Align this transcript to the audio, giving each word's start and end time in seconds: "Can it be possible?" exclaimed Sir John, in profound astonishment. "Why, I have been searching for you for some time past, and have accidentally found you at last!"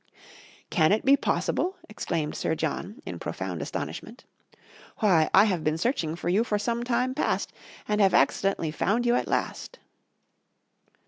"Can 0.71 0.91
it 0.91 1.05
be 1.05 1.15
possible?" 1.15 1.75
exclaimed 1.87 2.33
Sir 2.33 2.55
John, 2.55 3.03
in 3.05 3.19
profound 3.19 3.61
astonishment. 3.61 4.25
"Why, 4.97 5.29
I 5.31 5.43
have 5.45 5.63
been 5.63 5.77
searching 5.77 6.15
for 6.15 6.27
you 6.27 6.43
for 6.43 6.57
some 6.57 6.83
time 6.83 7.13
past, 7.13 7.53
and 7.87 8.01
have 8.01 8.15
accidentally 8.15 8.71
found 8.71 9.05
you 9.05 9.13
at 9.13 9.27
last!" 9.27 9.77